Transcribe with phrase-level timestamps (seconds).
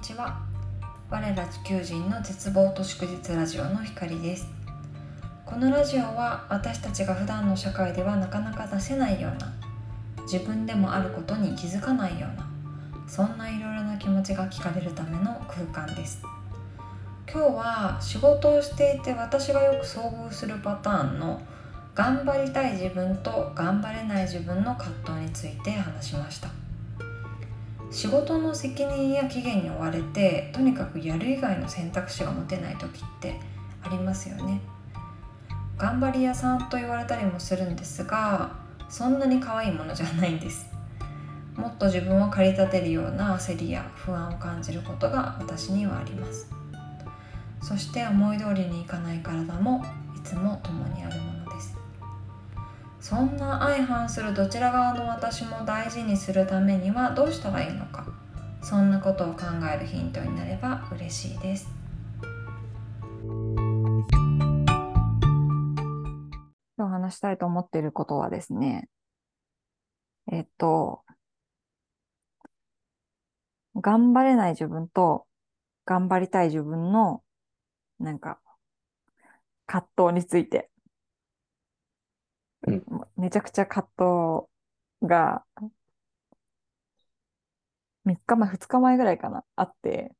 [0.00, 0.40] にちは。
[1.10, 4.48] 我ら地球人の絶望と祝日ラジオの光です。
[5.44, 9.52] このラジオは私たちが普段の社会ではなかなか出せないような
[10.22, 12.48] 自分でもあることに気づかないような
[13.06, 16.22] そんないろいろな気持ちが聞かれるための空間です。
[17.30, 21.42] 今日は仕事をしていて私がよく遭遇するパターンの
[21.94, 26.59] 頑張りたい自分と頑張れない自分の葛藤について話しました。
[27.90, 33.38] 仕事の責任や期限に追われてとにかくやる以外の選択肢が持てない時って
[33.82, 34.60] ありますよね。
[35.76, 38.54] 頑張り屋さんと言われたりもするんですが
[38.88, 40.70] そんなに可愛いものじゃないんです。
[41.56, 46.50] もっと自分を駆り立てるような焦りや不安を感じることが私にはあります。
[47.62, 49.84] そして思い通りにいかない体も
[50.16, 51.39] いつも共にあるもの。
[53.10, 58.06] そんな相反するどちら側の私も大事にするためにはどうしたらいいのか。
[58.62, 61.68] そんなことを考えるヒントになれば嬉しいです。
[66.78, 68.88] 今日話したいと思っていることはですね、
[70.30, 71.02] えっと、
[73.74, 75.26] 頑張れない自分と
[75.84, 77.24] 頑張りたい自分の
[77.98, 78.38] なんか
[79.66, 80.70] 葛藤について、
[82.66, 82.84] うん。
[83.16, 85.44] めちゃくちゃ葛藤が
[88.04, 90.14] 3日前、2日前ぐらいかな、あって、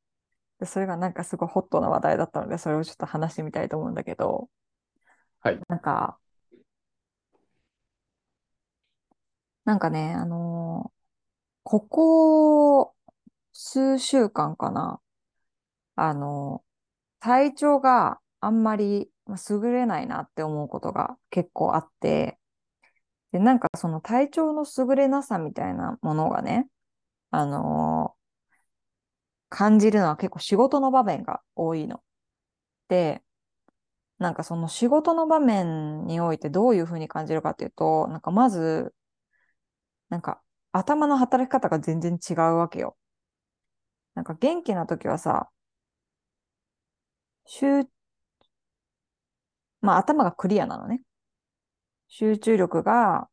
[0.61, 4.51] でそれがなんかすごいホットな話題だったので、それをちょっと話してみたいと思うんだけど、
[5.41, 5.61] はい。
[5.69, 6.19] なんか、
[9.65, 11.01] なんかね、あのー
[11.65, 12.97] ここ
[13.53, 15.01] 数週間かな、
[15.97, 16.71] あのー
[17.25, 22.39] 体調があんまりまあ優れないなって思うことが結構あって、
[23.33, 26.69] で、なんかその体調の優れなさみたいなものがね、
[27.31, 28.21] あのー
[29.49, 32.03] 感じるのは結構仕事の場面が多いの。
[32.89, 33.23] で、
[34.19, 38.95] なんかその仕事の場面においてどういうふうに感じるかっていうと、なんかまず、
[40.11, 40.43] なんか
[40.73, 42.97] 頭の働き方が全然違うわけよ。
[44.15, 45.51] なんか元気な時はさ、
[47.45, 47.87] 集、
[49.81, 51.03] まあ頭がクリアなのね。
[52.09, 53.31] 集中力が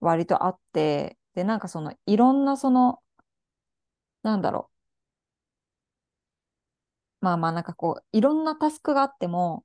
[0.00, 3.00] 割とあって、で、なんかそのいろんなその、
[4.22, 4.70] なんだろ
[7.22, 7.24] う。
[7.24, 9.64] まあまあなんかこう、いろんなタスクがあっても、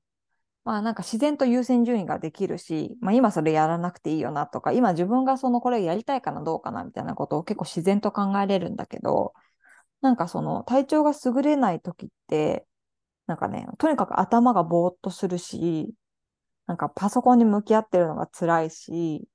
[0.64, 9.34] まあなんか自然と優先順位ができるし、まあ今それやらなくていいよなとか、今自分がそのこれやりたいかなどうかなみたいなことを結構自然と考えれるんだけど、
[10.02, 12.66] なんかその体調が優れない時って、
[13.30, 15.94] なんかね、とにかく頭がぼーっとするし、
[16.66, 19.28] なんかパソコンに向き合ってるのが辛いし、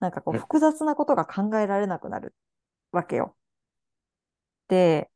[0.00, 2.34] なんかこううん複雑なことが考えられなくなる
[2.90, 3.36] わけよ。
[4.66, 5.12] で、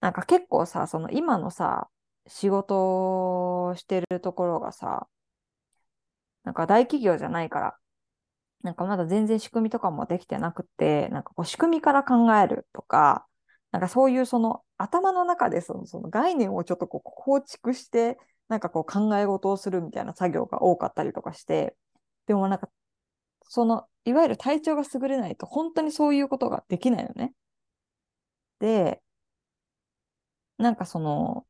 [0.00, 1.90] なんか結構さ、その今のさ、
[2.26, 5.06] 仕事をしてるところがさ、
[6.44, 7.78] なんか大企業じゃないから、
[8.62, 13.27] なんかまだ全然仕組みとかもできてなくて、なんかこう仕組みから考えるとか、
[13.72, 18.18] なんかそういうその頭の中でそのその概念をちょっとこう構築して、
[18.48, 21.76] なんかこう考え事をするみたいな作業が多かったりとかして、
[22.26, 22.70] でもなんか、
[23.44, 27.34] その、いわゆる体調が優れないと本当にそういうことができないのね。
[28.60, 29.00] で、
[30.58, 31.46] なんかその、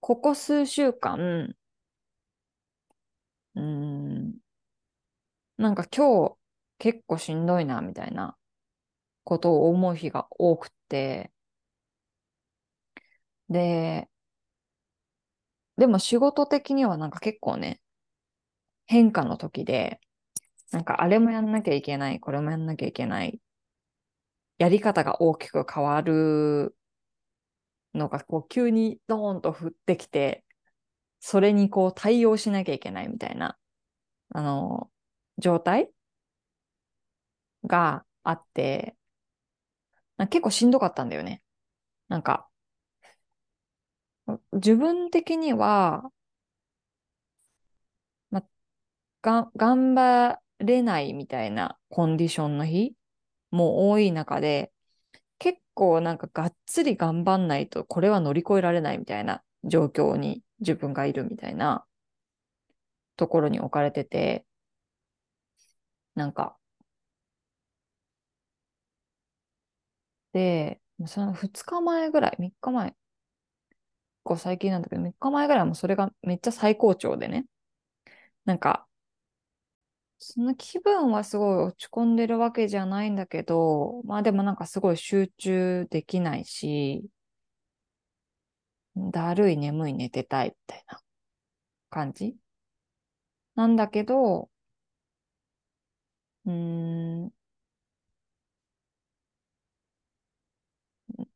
[0.00, 1.54] ここ数週間、
[3.54, 4.38] うん、
[5.58, 6.36] なんか今日
[6.78, 8.36] 結構しんどいなみたいな
[9.24, 11.32] ことを思う日が多くて、
[13.50, 14.08] で、
[15.78, 17.80] でも仕事的にはなんか結構ね、
[18.86, 20.00] 変化の時で、
[20.72, 23.40] なんかあれもやんなきゃいけない、これもやんなきゃいけない、
[24.58, 26.76] やり方が大きく変わる
[27.94, 30.44] のがこう急にドーンと降ってきて、
[31.20, 33.58] それにこう対応しなきゃいけないみたいな、
[34.30, 34.90] あの、
[35.38, 35.90] 状態
[37.66, 38.96] があって、
[40.16, 41.42] な結構しんどかったんだよね。
[42.08, 42.48] なんか、
[44.52, 46.10] 自分的には、
[48.30, 48.44] ま、
[49.22, 52.94] が、頑張れないみたいなコンディションの日
[53.52, 54.72] も多い中で、
[55.38, 61.86] 結構なんかがっつり頑張んないとこれは乗り越えられないみたいな状況に自分がいるみたいな
[63.18, 64.46] ところに置かれてて、
[66.16, 66.56] なんか、
[71.06, 72.96] その2日前ぐらい、3日前、結
[74.24, 77.46] 構最近なんだけど、3日前ぐらいもそれがめっちゃ最高潮でね、
[78.44, 78.86] なんか、
[80.18, 87.06] その気分はすごい落ち込んでるわけじゃないんだけど、まあでもなんかすごい集中できないし、
[89.12, 91.00] だるい、眠い、寝てたいみたいな
[91.90, 92.36] 感じ
[93.56, 94.50] なんだけど、
[96.46, 96.52] うー
[97.26, 97.32] ん、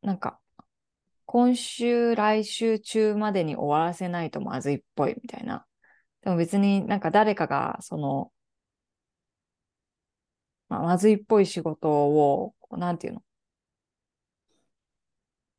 [0.02, 0.40] なんか、
[1.26, 5.66] 今週、来週中までに終わらせないとまずいっぽいみたいな。
[6.22, 8.32] でも別になんか誰かが、その、
[10.68, 13.22] まあ、まずいっぽい仕事を、なんていうの、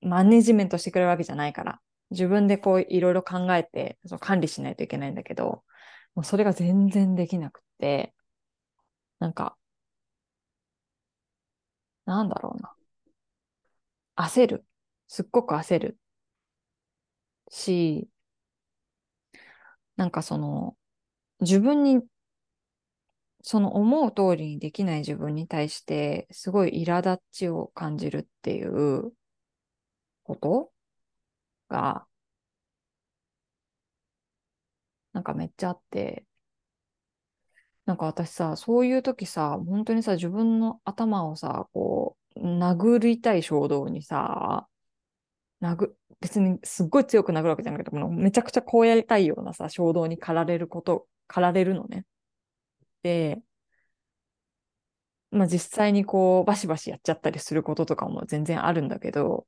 [0.02, 5.64] マネジメントしてくれるわけじゃないから、自分でこういろいろ考えて、その管理しないといけないんだけど、
[6.16, 8.14] もうそれが全然できなくて、
[9.20, 9.58] なんか、
[12.06, 12.76] なんだろうな。
[14.22, 14.66] 焦る。
[15.08, 16.00] すっごく焦る
[17.50, 18.10] し、
[19.96, 20.78] なんかその、
[21.42, 22.02] 自分に、
[23.44, 29.14] その思う通りにできない自分に対して、すごい苛立ちを感じるっていう
[30.24, 30.72] こと
[31.70, 32.08] が、
[35.14, 36.26] なんかめっちゃあって、
[37.86, 44.68] なんか私さ、そういう時さ、本当にさ、自分の頭をさ、こう、殴りたい衝動にさ、
[45.62, 52.06] 殴、別にすっごい強く殴るわけじゃなくて、もうめちゃくちゃこうやりたいようなさ、衝動に駆られること、駆られるのね。
[53.04, 53.42] で、
[55.32, 59.48] まあ実際にこう、バシバシやっちゃったりすることとかも全然あるんだけど、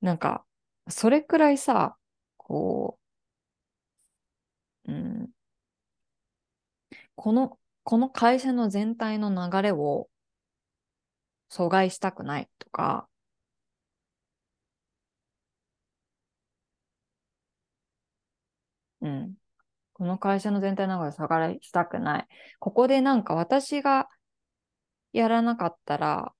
[0.00, 0.44] なんか、
[0.88, 1.96] それくらいさ、
[2.36, 2.98] こ
[4.86, 5.30] う、うん、
[7.16, 10.08] この、この会社の全体の流れを
[11.50, 13.08] 阻害したくないとか、
[19.00, 19.34] うん。
[19.94, 22.28] この会社の全体の流れを阻害したくない。
[22.60, 24.08] ここでなんか私が
[25.12, 26.34] やらなかったら、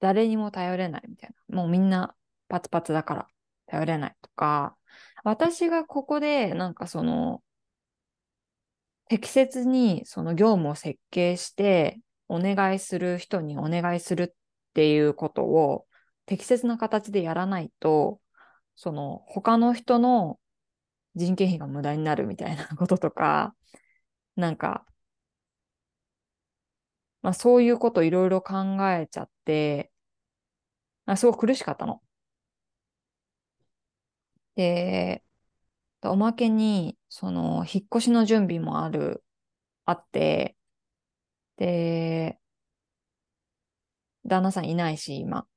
[0.00, 1.56] 誰にも頼れないみたいな。
[1.56, 2.14] もうみんな
[2.48, 3.28] パツパツだから
[3.66, 4.76] 頼れないとか、
[5.24, 7.42] 私がここでなんかその、
[9.08, 14.36] 適切にその業務を設計してお願いする人にお願いするっ
[14.74, 15.86] ていうことを
[16.26, 18.20] 適切な形でやらないと、
[18.76, 20.38] その他の人の
[21.16, 23.54] 人件費が無駄になるみたいなこととか、
[24.36, 24.86] なんか、
[27.22, 28.54] まあそういうこといろいろ考
[28.90, 29.92] えちゃって、
[31.06, 32.00] あすごく苦しかったの。
[34.56, 35.24] で、
[36.04, 39.24] おまけに、その、引っ越しの準備もある、
[39.86, 40.57] あって、
[41.58, 42.40] で、
[44.24, 45.48] 旦那さんいないし、今。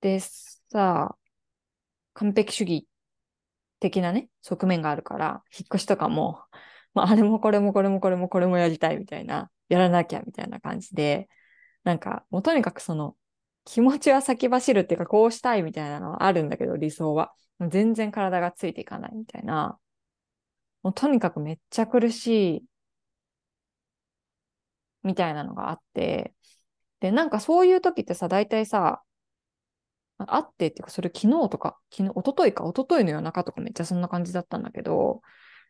[0.00, 1.16] で、さ、
[2.14, 2.88] 完璧主義
[3.80, 6.40] 的なね、側面があるから、引っ越しとかも、
[6.94, 11.28] まあ、あれもこれもこれもこれもこれもやりたいみたいな、やらなきゃみたいな感じで、
[11.84, 13.16] なんか、もうとにかくその、
[13.64, 17.34] 気持ちは先走るっていうか、こうしたいみたいなのはあるんだけど、理想は。
[17.70, 19.78] 全然体がついていかないみたいな。
[20.82, 22.64] もうとにかくめっちゃ苦しい、
[25.02, 26.34] みたいなのがあって、
[27.00, 29.02] で、なんかそういう時ってさ、大体さ、
[30.18, 35.20] あってっていうか、それ昨日とか、昨日、一昨日か、一昨日の夜中とかめっちゃそんな感じだったんだけど、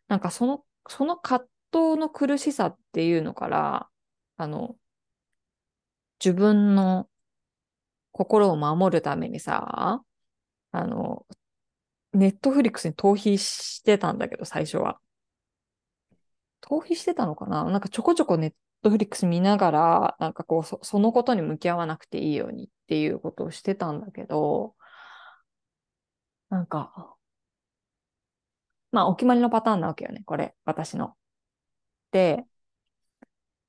[0.08, 3.88] なんかその、その葛藤の苦しさっていうのから、
[4.36, 4.76] あの、
[6.22, 7.08] 自分の
[8.12, 10.02] 心を守るためにさ、
[10.70, 11.26] あの、
[12.12, 15.00] ネットフリックスに逃避してたんだけど、最初は。
[16.60, 17.64] 逃避してたのかな？
[17.64, 18.52] なんかちょこちょこネッ
[18.82, 24.74] トフリックス見ながら、なんかこうそ、そのことに向き合わなくていいようにっていうことをしてたんだけど、
[26.50, 27.16] なんか、
[28.90, 31.16] まあ、お決まりのパターンなわけよね、これ、私の。
[32.12, 32.46] で、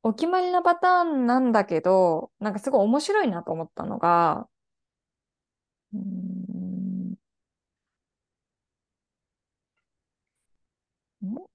[0.04, 4.48] お決まりなパターンなんだけど、なんかすごい面白いなと思ったのが、
[5.94, 6.53] うん、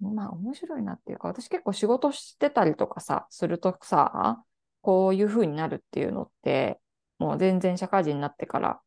[0.00, 4.42] まあ面白いなっていうか、私結構仕事してたりとかさ、するとさ、
[4.82, 6.80] こういう風になるっていうのって、
[7.18, 8.80] もう全然社会人になってから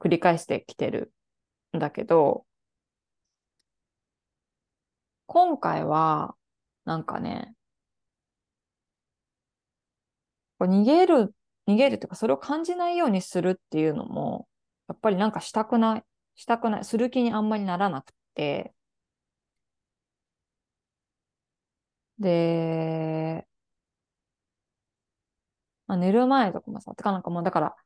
[0.00, 1.12] 繰り返してきてる
[1.76, 2.44] んだけど、
[5.26, 6.36] 今回は、
[6.84, 7.54] なんかね、
[10.58, 11.34] こう逃げる、
[11.66, 14.48] 逃げるっていうか、それを感じないようにするっていうのも、
[14.88, 18.74] やっぱりなんかしたくない、したくない、する気にあんまりならなくて、
[22.18, 23.46] で、
[25.86, 27.76] まあ、寝る前とかもさ、てかなんかもうだから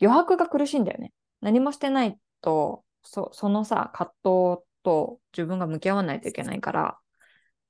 [0.00, 1.12] 余白が苦しいんだよね。
[1.40, 4.10] 何もしてないと、そ、そのさ、葛
[4.56, 6.98] 藤と自分が向き合わないといけないから、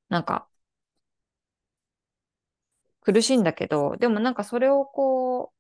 [0.09, 0.49] なんか、
[3.03, 5.59] 苦しいんだけど、でもなんかそれをこう、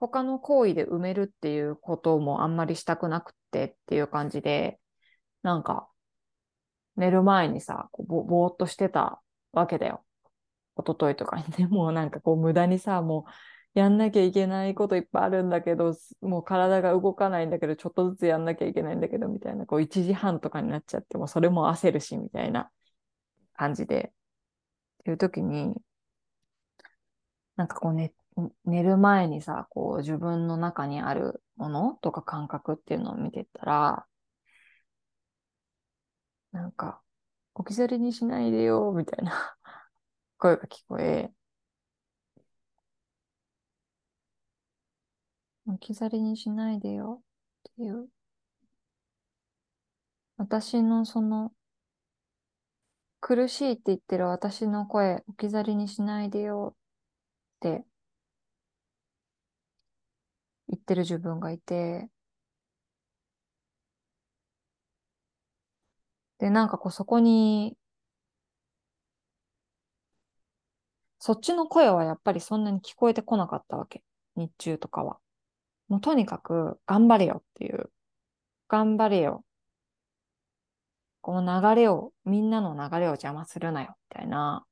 [0.00, 4.80] 他の行為で埋めるっていうこともあんまりしたくなくてっていう感じで、
[5.42, 5.90] なんか、
[6.96, 9.21] 寝る前にさ、こうぼぼーっとしてた
[9.52, 10.04] わけだよ。
[10.76, 13.26] 一昨日とかにね、 もうなんかこう無駄にさ、も
[13.74, 22.70] うやんなきゃいけないこといっぱいあるんだけど、もう体が動かないんだけど、ちょっとずつやんなきゃいけないんだけど、みたいな、こう1時半とかになっちゃって、もそれも焦るし、みたいな
[23.54, 24.12] 感じで。
[25.00, 25.74] っていう時に、
[27.56, 28.14] なんかこうね、
[28.64, 34.06] 寝る前にさ、こう自分の中にあるものとか感覚っていうのを見てたら、
[36.52, 37.02] なんか、
[37.54, 39.32] 置き去りにしないでよ、みたいな。
[40.38, 41.32] 声が聞こえ、
[45.66, 47.20] 置き去りにしないでよ
[47.68, 48.08] っていう。
[50.36, 51.54] 私のその、
[53.20, 57.84] 苦しいって言ってる私の声、置き去りにしないでよって
[60.68, 62.08] 言ってる自分がいて、
[66.42, 67.76] で、なんかこうそこに、
[71.20, 74.02] そっちの声はやっぱりそんなに聞こえてこなかったわけ。
[74.34, 75.18] 日中とかは。
[75.88, 77.92] もうとにかく頑張れよっていう。
[78.68, 79.44] 頑張れよ。
[81.20, 84.66] この流れを、みんなの流れを邪魔するなよ、みたいな。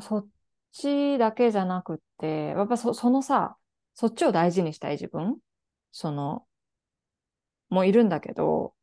[0.00, 0.28] そっ
[0.72, 3.56] ちだけじゃなくって、やっぱそそのさ、
[3.94, 5.38] そっちを大事にしたい自分？
[5.90, 6.46] その、
[7.70, 8.74] もいるんだけど、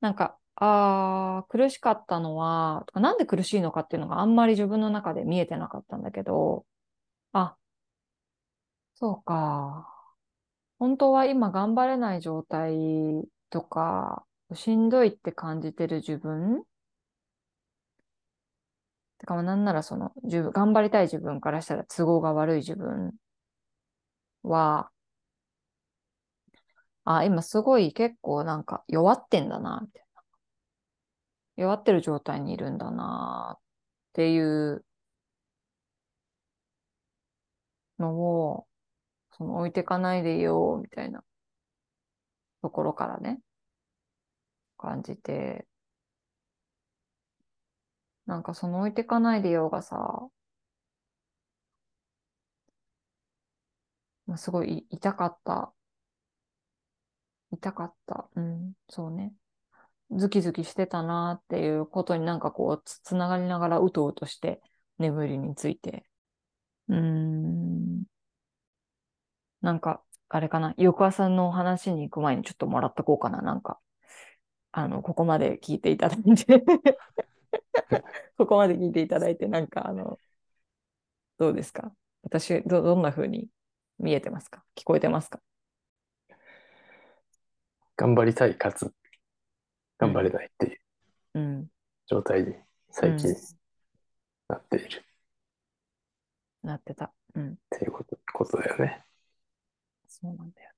[0.00, 6.66] なんか、あー、苦しかったのは、なんで苦しいのかっていうのがあんまり自分の中で見えてなかったんだけど、
[7.32, 7.56] あ、
[8.94, 9.88] そうか。
[10.78, 12.74] 本当は今頑張れない状態
[13.50, 16.64] とか、しんどいって感じてる自分？
[19.18, 20.12] てか、なんならその、
[20.52, 23.14] 頑張りたい自分からしたら都合が悪い自分
[24.44, 24.90] は、
[27.04, 30.22] あ、今すごい結構なんか弱ってんだな、みたいな。
[31.56, 33.60] 弱ってる状態にいるんだな、っ
[34.12, 34.84] ていう
[37.98, 38.66] のを、
[39.32, 41.24] その置いてかないでよ、みたいな
[42.62, 43.40] ところからね、
[44.78, 45.66] 感じて、
[48.26, 50.28] なんかその置いてかないでようがさ、
[54.26, 55.72] まあ、すごい痛かった。
[57.54, 58.28] 痛かった。
[58.36, 59.32] うん、そうね。
[60.12, 64.62] ズキズキしてたなっていうことになんかこうつ、つながりながらうとうとして
[64.98, 66.04] 眠りについて。
[66.88, 68.04] うーん。
[69.62, 70.74] なんか、あれかな。
[70.76, 73.40] 翌朝のお話に行く前にちょっともらっとこうかな。
[73.42, 73.80] なんか、
[74.72, 76.64] あの、ここまで聞いていただいて
[78.36, 80.18] ここまで聞いていただいて、なんかあの、
[81.38, 81.92] どうですか？
[82.22, 83.48] 私、ど、どんな風に
[83.98, 84.64] 見えてますか？
[84.76, 85.40] 聞こえてますか？
[87.96, 88.92] 頑張りたいかつ
[89.98, 90.78] 頑張れないっていう
[91.34, 91.68] うん。
[92.06, 92.54] 状態に
[92.90, 93.36] 最近うん
[94.48, 95.04] なっている
[96.62, 97.12] なってた。
[97.34, 97.52] うん。
[97.52, 99.04] っていうことことだよね。
[100.08, 100.70] そうなんだよ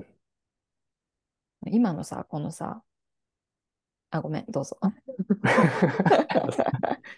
[0.00, 1.72] ね。
[1.72, 2.82] 今のさ、このさ、
[4.10, 4.78] あ、ごめん、どうぞ。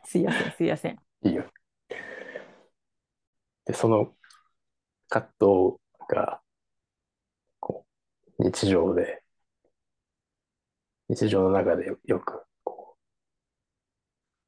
[0.05, 0.99] すいません、すいません。
[1.23, 1.51] いいよ。
[3.65, 4.15] で、その
[5.09, 6.41] 葛藤が
[7.59, 7.85] こ
[8.39, 9.24] う日常で
[11.09, 12.97] 日常の中でよよくこ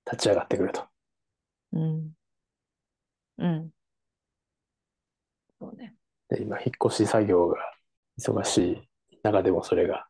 [0.07, 0.85] う立ち上がってくると。
[1.73, 2.13] うん。
[3.39, 3.71] うん。
[5.59, 5.95] そうね。
[6.29, 7.57] で、今、引っ越し作業が
[8.19, 8.59] 忙し
[9.11, 10.07] い中でもそれが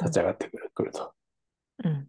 [0.00, 1.14] 立ち上がってくるくると。
[1.84, 2.08] うん。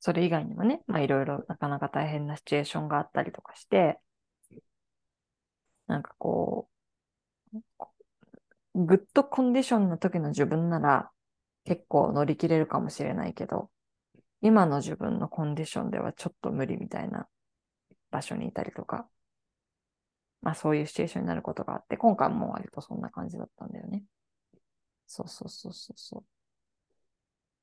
[0.00, 3.98] それ以外にもね、まあいろいろなかなか大変なシチュエーションがあったりとかして、
[5.86, 6.68] なんかこ
[8.74, 11.10] う、グッドコンディションの時の自分なら
[11.68, 13.70] 結構乗り切れるかもしれないけど、
[14.40, 17.28] 今の自分のコンディションではちょっと無理みたいな
[18.10, 19.06] 場所にいたりとか、
[20.40, 24.04] まあそういうシチュエーションになることがあって、今回も割とそんな感じだったんだよね。
[25.06, 26.24] そうそうそうそうそ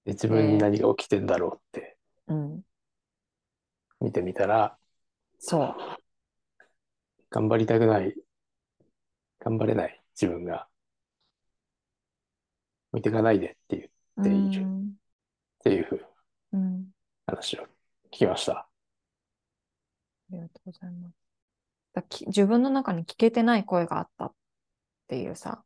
[0.03, 1.97] で自分に何が起きてんだろうって
[2.27, 2.33] う。
[2.33, 2.61] うん。
[4.01, 4.77] 見てみたら、
[5.39, 5.75] そう。
[7.31, 8.15] 頑張りたくない、
[9.39, 10.67] 頑張れない自分が
[12.91, 13.91] 置いていかないでっていう
[14.21, 16.05] っているうんっていう
[16.53, 16.85] うん。
[17.25, 18.53] 話を聞きました。
[18.53, 18.67] あ
[20.31, 21.13] りがとうございます。
[21.93, 24.33] だき自分の中に聞けてない声があったっ
[25.07, 25.63] ていうさ、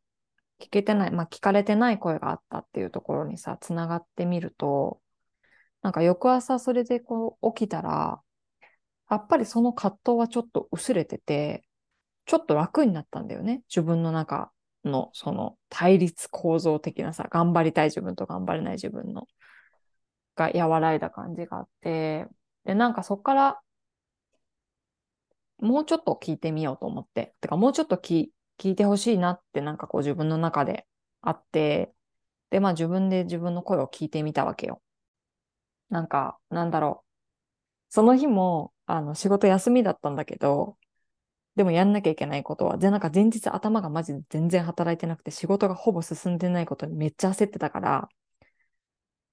[0.60, 5.00] 聞けてない、まあ聞かれてない声があったっていうところにさ、つながってみると、
[5.82, 8.20] なんか翌朝それでこう起きたら、
[9.10, 11.64] やっぱりその葛藤はちょっと薄れてて、
[12.26, 13.62] ちょっと楽になったんだよね。
[13.68, 14.52] 自分の中
[14.84, 19.28] のその対立構造的なさ、頑張りたい自分と頑張れない自分の
[20.36, 22.26] が和らいだ感じがあって、
[22.64, 23.60] で、なんかそっから
[25.58, 30.86] もうちょっと聞いてみようと思って、てかもうちょっと聞聞いてほしいなってなんかこう自分の中で
[31.22, 31.92] あって、
[32.50, 34.82] で、まあ自分で自分の声を聞いてみたわけよ。
[35.90, 37.10] なんか、なんだろう。
[37.90, 40.78] その日も、あの、仕事休みだったんだけど、
[41.56, 48.08] でもやんなきゃいけないことは、で、なんか前日頭がマジで全然働いてなくて、仕事がほぼ進んでないことにめっちゃ焦ってたから、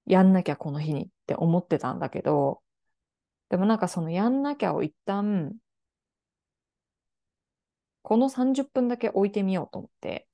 [0.06, 2.62] やんなきゃこの日にって思ってたんだけど、
[3.50, 5.56] でもなんかそのやんなきゃを一旦、
[8.02, 10.26] この30分だけ置いてみようと思って、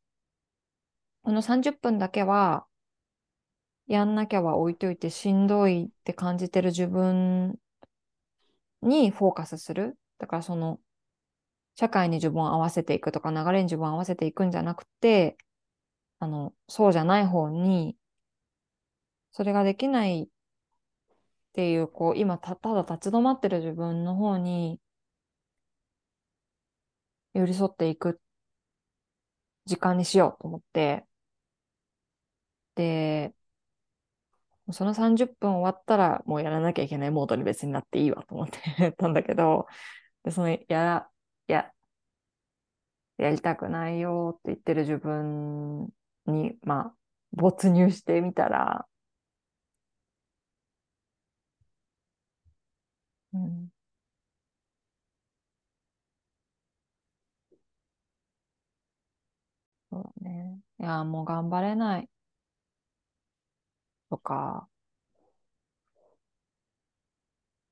[1.22, 2.66] この30分だけは、
[3.86, 7.58] やんなきゃは置いといてしんどいって感じてる自分
[8.82, 9.98] にフォーカスする。
[10.18, 10.80] だからその、
[11.76, 15.36] 社会に自分を合わせていくとか、流れに自分を合わせていくんじゃなくて、
[16.20, 17.96] あの、そうじゃない方に、
[19.32, 20.28] それができないっ
[21.54, 24.78] ていう、こう、今た、ただ立ち止まってる自分の方に、
[27.34, 28.18] 寄り添っていく
[29.66, 31.04] 時間にしようと思って、
[32.76, 33.34] で、
[34.72, 39.66] その30分終わったらもうやらなきゃいけないモードに別になっていいわと思って たんだけど、
[40.24, 41.10] で、そのやら、
[41.48, 41.72] いや、
[43.18, 45.88] やりたくないよって言ってる自分
[46.26, 46.94] に、まあ、
[47.32, 48.86] 没入してみたら、
[53.32, 53.70] うん、
[59.90, 60.60] そうね。
[60.78, 62.08] いや、もう頑張れない。
[64.08, 64.68] とか、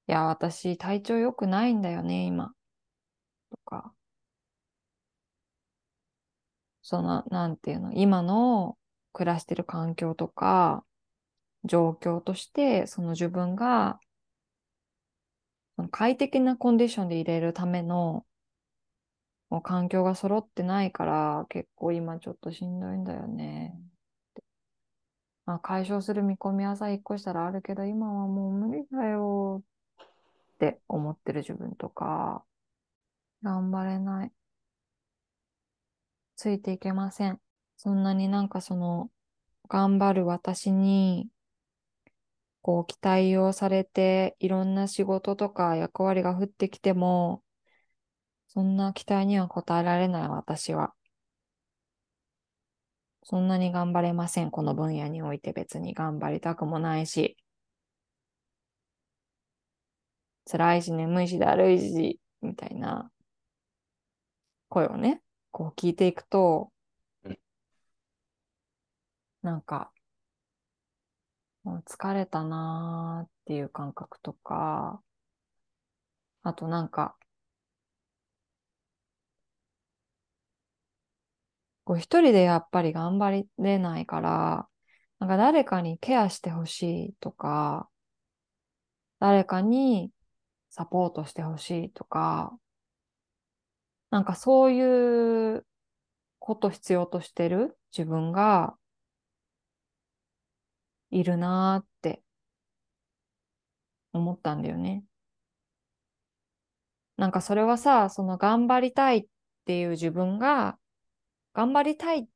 [0.06, 2.54] いや、私体調良くないんだよね、今。
[3.52, 3.92] とか、
[6.82, 8.76] その、なんていうの、今の
[9.12, 10.84] 暮らしてる環境とか、
[11.64, 14.00] 状況として、その自分が、
[15.90, 18.26] 快適なコンディションで入れるための、
[19.50, 23.78] もう環境が揃ってないから、結構今ちょっとしんどいんだよね。
[25.44, 32.44] まあ、解消する見込みはさ、一個したらあるけど、今はもう無理だよって思ってる自分とか、
[33.42, 34.33] 頑張れない。
[36.37, 37.40] ついていけません。
[37.76, 39.11] そんなになんかその、
[39.68, 41.28] 頑張る私に、
[42.62, 47.42] こう、期待をされて、いろんな仕事とか役割が降ってきても、
[48.48, 50.94] そんな期待には応えられない私は。
[53.24, 54.50] そんなに頑張れません。
[54.50, 57.37] この分野において別に頑張りたくもないし。
[60.44, 63.11] 辛いし眠いしだるいし、みたいな
[64.72, 66.72] 声をね、こう聞いていくと
[67.24, 67.38] うん、
[69.42, 69.92] なんか、
[71.64, 75.02] もう疲れたなーっていう感覚とか、
[76.44, 77.16] あとなんか、
[81.85, 84.68] こう一人でやっぱり頑張れないから、
[85.18, 87.88] なんか誰かにケアしてほしいとか、
[89.20, 90.11] 誰かに
[90.70, 92.58] サポートしてほしいとか、
[94.12, 95.66] なんかそういう
[96.38, 98.77] こと必要としてる自分が
[101.11, 102.22] いるなーって
[104.12, 105.03] 思ったんだよね。
[107.16, 109.27] なんかそれはさ、その頑張りたいっ
[109.64, 110.77] ていう自分が
[111.55, 112.29] 頑張りたい、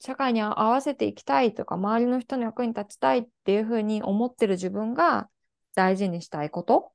[0.00, 5.30] 社会に合わせていきたいとか、周りの人の役に立ちたいっていうふうに思ってる自分が
[5.74, 6.92] 大事にしたいこと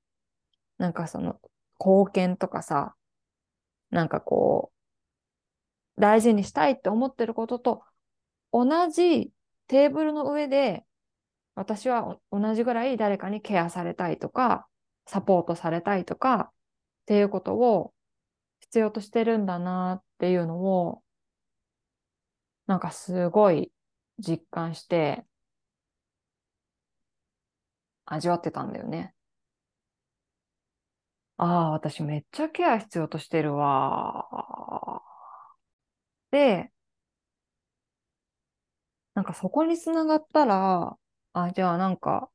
[0.78, 1.40] なんかその
[1.80, 2.97] 貢献とかさ、
[3.90, 4.72] なんかこ
[5.98, 7.84] う、大事にしたいって思ってることと
[8.52, 9.32] 同じ
[9.68, 10.86] テーブルの上で、
[11.56, 14.68] 私は同じぐらい誰かにケアされたいとか、
[15.08, 17.94] サポートされたいとか、っていうことを
[18.60, 21.04] 必要としてるんだなっていうのを、
[22.68, 23.72] なんかすごい
[24.20, 25.26] 実感して、
[28.06, 29.14] 味わってたんだよね。
[31.38, 35.02] ああ、私めっちゃケア必要としてるわ。
[36.32, 36.72] で、
[39.16, 40.98] なんかそこにつながったら、
[41.34, 42.30] あ、じゃあなんか、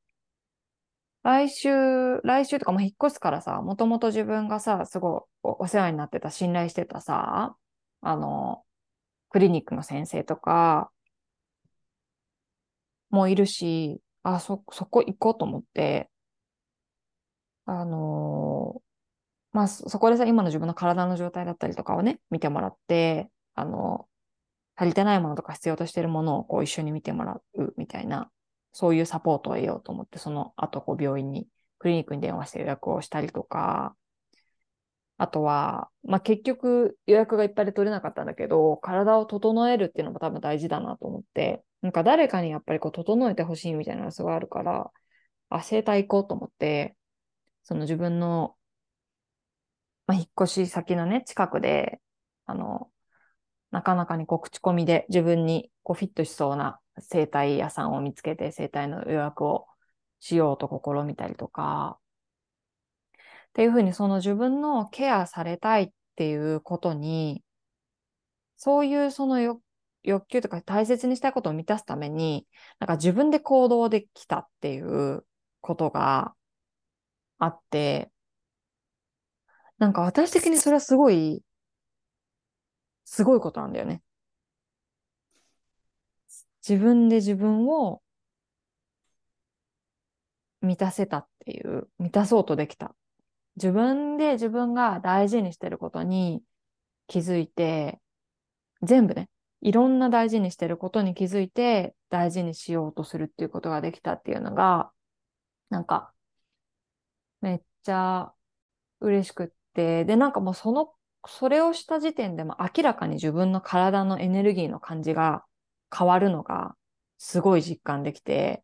[1.23, 7.55] 来週、来週とかも引っ越すからさ、もともと自分がさ、すごいお世話になってた、信頼してたさ、
[8.01, 8.65] あの、
[9.29, 10.91] クリニックの先生とか、
[13.09, 16.09] もいるし、あ、そ、そこ行こうと思って、
[17.65, 18.81] あの
[19.53, 24.07] まあ、そこでさ、今の自分の体の状態だったりとかをね、見てもらって、あの
[24.75, 28.31] 足りてないものとか必要としているものをこう一緒に見てもらうみたいな、
[28.71, 31.47] そういうサポートを得ようと思って、その後こう病院に、
[31.79, 33.95] クリニックに電話して予約をしたりとか、
[35.17, 44.91] あとは、まあ、結局予約がいっぱいで取れなかったんだけど、体を整えるっていうのも多分大事だなと思って、なんか誰かにやっぱりこう整えてほしいみたいなのがすごいあるから、
[45.49, 46.95] あ、整体行こうと思って、
[47.63, 48.55] その自分の、
[50.07, 52.01] まあ、引っ越し先のね、近くで、
[52.45, 52.89] あの、
[53.71, 59.67] なかなかにこう口コミで自分にこうフィットしそうな整体屋さんを見つけて整体の予約を
[60.19, 61.99] しようと試みたりとか、
[63.49, 67.43] っていうふうにその自分のケアされたいっていうことに、
[68.57, 69.61] そういうその欲
[70.03, 72.45] 欲求とか大切にしたいことを満たすために、
[72.79, 75.25] なんか自分で行動できたっていう
[75.61, 76.35] ことが
[77.39, 78.11] あって、
[79.83, 81.43] なんか私的にそれはすごい、
[83.03, 84.01] すごいことなんだよね。
[86.65, 88.01] 自分で自分を
[90.61, 92.95] 満たせたっていう、満たそうとできた。
[93.57, 96.41] 自分で自分が大事にしてることに
[97.07, 97.99] 気づいて、
[98.83, 104.93] 全部ね、いろんな大事にしてることに気づいて大事にしようとするっていうことができたっていうのが、
[105.69, 106.13] なんか、
[107.41, 108.33] めっちゃ
[109.01, 110.93] 嬉しくって、で、なんかもうその、
[111.27, 115.45] それをした時点でも明らかに自分の体のエネルギーの感じが
[115.95, 116.75] 変わるのが
[117.17, 118.63] すごい実感できて、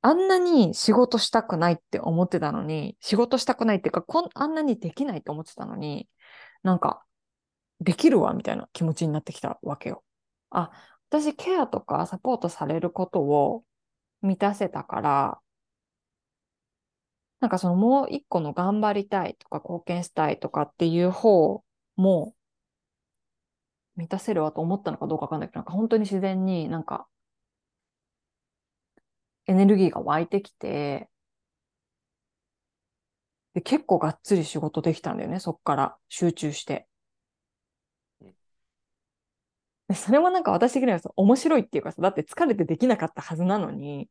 [0.00, 6.08] あんなに仕事したくないって思ってたのに、仕事したくないっていうか、こんあんなにできないと思ってたのに、
[6.62, 7.04] なんか、
[7.80, 10.02] できるわ、みたいな気持ちになってきたわけよ。
[10.50, 10.70] あ、
[11.10, 13.64] 私ケアとかサポートされることを
[14.22, 15.40] 満たせたから、
[17.42, 21.64] なんかそのもう一個の頑張りたいとか貢献したいとかっていう方
[21.96, 22.34] も
[23.96, 27.08] 満たせるわと思ったのかどうかわかんないけど、なんか本当に自然になんか
[29.46, 31.08] エネルギーが湧いてきて、
[33.54, 36.86] で、結構がっつり仕事できたんだよね、そっから集中して。
[39.88, 44.08] でそれもなんか私的にはさ面白いっていうかさ、だって疲れてできなかったはずなのに、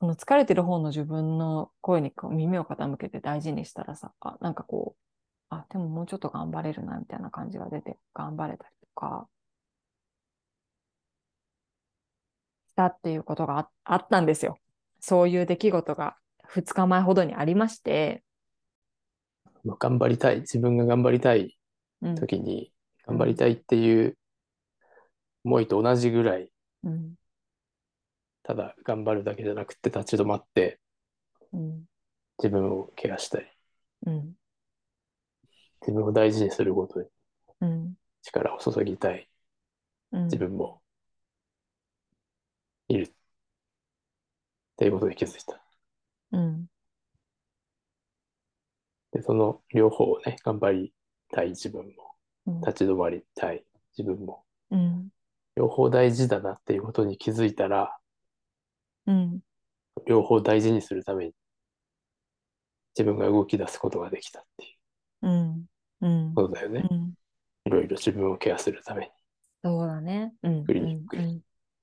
[0.00, 5.00] その疲れてる方の自分の声にこう耳を傾けて大事にしたらさ、あ、なんかこう、
[5.50, 9.28] あ、でももうちょっと頑張れるな、みたいな感じが出て、頑張れたりとか、
[12.70, 14.58] したっていうことがああったんですよ。
[15.00, 16.16] そういう出来事が
[16.48, 18.22] 2日前ほどにありまして、
[19.64, 21.58] まあ頑張りたい、自分が頑張りたい
[22.02, 22.72] うん、時に、
[23.06, 24.16] 頑張りたいっていう
[25.44, 26.50] 思いと同じぐらい、
[26.84, 27.14] うん、
[28.50, 30.80] ただ頑張るだけじゃなくて立ち止まって
[31.52, 31.84] うん、
[32.38, 33.56] 自分をケアしたい。
[34.06, 34.32] うん、
[35.82, 37.06] 自分を大事にすることに
[37.60, 39.28] うん、力を注ぎたい
[40.10, 40.82] うん、自分も
[42.88, 43.12] いるっ
[44.78, 45.62] ていうことに気づいた。
[46.32, 46.66] うん、
[49.12, 50.92] で、その両方をね、頑張り
[51.30, 53.64] たい自分も、うん、立ち止まりたい
[53.96, 55.08] 自分も、うん、
[55.54, 57.99] 両方大事だなっていうことに気づいたら、
[59.06, 59.40] うん、
[60.06, 61.32] 両方大事にするために
[62.98, 64.68] 自分が動き出すことができたってい
[65.22, 65.28] う。
[65.28, 65.66] うん、
[66.00, 66.82] うん、ことだよね。
[66.90, 67.14] うん、
[67.66, 69.10] いろいろ自分をケアするため
[69.62, 70.32] そうだね。
[70.42, 71.24] うん、クリニックうん、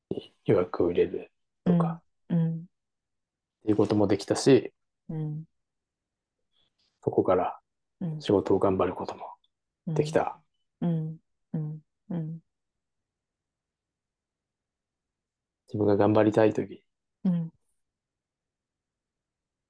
[0.10, 1.32] に予約を入れる
[1.64, 2.02] とか。
[2.30, 2.60] うん、っ
[3.64, 4.74] ていうこともできたし、
[5.10, 5.44] うん、
[7.04, 7.60] そこから
[8.02, 9.26] うん、仕事を頑張ることも
[9.88, 10.40] できた。
[10.82, 11.18] うん、
[11.54, 12.40] うん、うん、
[15.68, 16.80] 自分が頑張りたいとき、うん、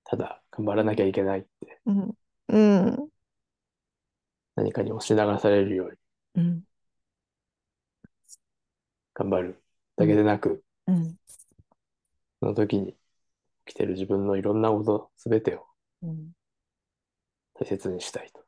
[0.09, 1.81] ただ頑張らなきゃいけないって。
[1.85, 2.17] うん、
[2.47, 3.09] うん、
[4.55, 5.91] 何かに押し流されるよう
[6.39, 6.43] に。
[6.43, 6.63] うん、
[9.13, 9.61] 頑張る。
[9.97, 11.17] だけでなく、うん、
[12.39, 12.93] その時に
[13.65, 15.65] 起きてる自分のいろんなことすべてを
[16.03, 16.31] うん、
[17.55, 18.45] 大切にしたいと。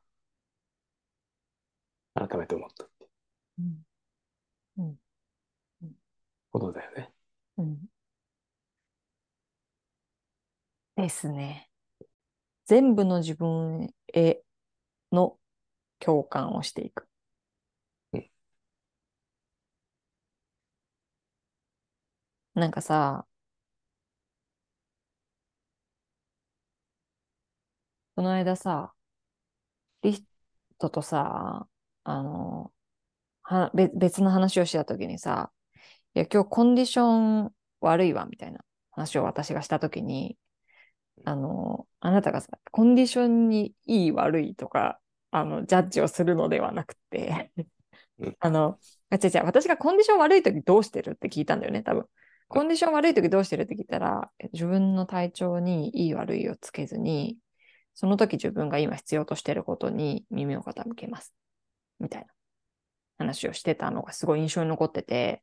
[2.14, 3.06] 改めて思ったって
[4.78, 4.96] うん、
[6.50, 7.12] ことだよね。
[7.58, 7.89] うん。
[11.00, 11.68] ですね。
[12.66, 14.42] 全部の自分へ
[15.12, 15.38] の
[16.00, 17.08] 共感をしていく。
[18.12, 18.30] うん
[22.54, 23.26] なんかさ、
[28.14, 28.94] この間さ、
[30.02, 30.24] リヒ
[30.78, 31.66] トとさ、
[32.04, 32.72] あの、
[33.42, 35.52] は、べ別の話をしたときにさ、
[36.14, 38.60] や、今日コンディション悪いわ、みたいな
[38.92, 40.38] 話を私がしたときに、
[41.24, 47.52] あの、あなたがさ、コンディションにいい悪いとか、あの、ジャッジをするのではなくて
[48.20, 48.78] うんあの、
[49.10, 52.06] あ、違う違う、私がコンディション悪いときどうしてるって聞いたんだよね、多分。
[52.48, 57.38] コンディション悪いときどうしてるって聞いたら、え自分の体調にいい悪いをつけずに、
[57.94, 61.34] その時自分が今必要としてることに耳を傾けます。
[61.98, 62.28] みたいな
[63.18, 65.42] 話をしてたのがすごい印象に残ってて、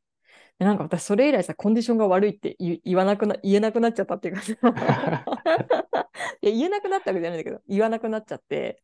[0.58, 4.52] なんか私それ以来さ、コンディションが悪いって言言わなくな、言えなくなっちゃったっていうかさ。
[6.42, 8.82] いや、言えなくなったわけじゃないんだけど、言わなくなっちゃって、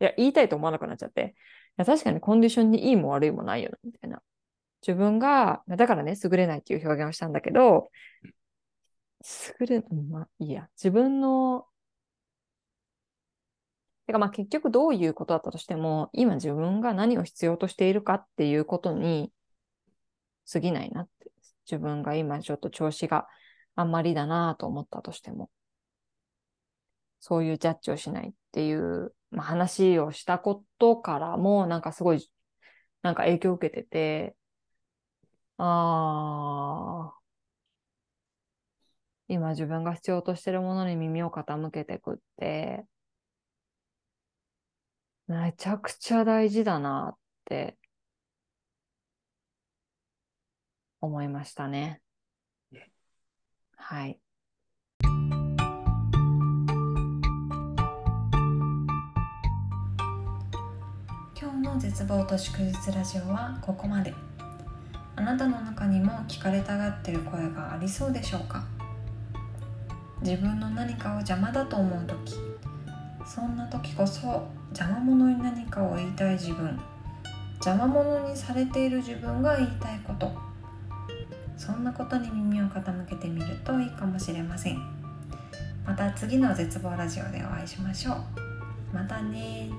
[0.00, 1.34] いや、言いたいと思わなくなっちゃって、
[1.78, 4.22] いや確かにコンディションにいいも悪いもないよな、みたいな。
[4.86, 7.90] 自分が、だからね、優れないっていう表現をしたんだけど、
[9.60, 11.66] 優れ、うんまあ、いいや、自分の、
[14.06, 19.32] てかまあ結局どういうことだったとしても、今自分が何を必要としているかっていうことに
[20.50, 21.30] 過ぎないなって。
[21.70, 23.28] 自分が今ちょっと調子が
[23.76, 25.50] あんまりだなと思ったとしても、
[27.20, 32.30] そういうジャッジをしないっていう、まあ、話をしたことからも、なんかすごい、
[33.02, 34.36] なんか影響を受けてて、
[35.58, 37.20] ああ、
[39.28, 42.84] 今自分が必要としてるものに耳を傾けてくって、
[45.28, 47.78] めちゃくちゃ大事だなって
[51.00, 52.00] 思いましたね。
[53.76, 54.20] はい。
[61.40, 64.14] 今日の絶望と祝日ラジオはここまで。
[65.16, 68.64] あなたの中にも聞かれたがってる声がありそうでしょうか？
[70.22, 72.36] 自分の何かを邪魔だと思う時。
[73.26, 76.78] そんな時こそ邪魔者に何かを言いたい自分。
[77.54, 80.49] 邪魔者にされている自分が言いたいこと。
[81.70, 84.78] そんなことに耳を傾けてみるといいかもしれません。
[85.86, 88.16] また次の絶望ラジオでお会いしましょう。
[88.92, 89.70] またね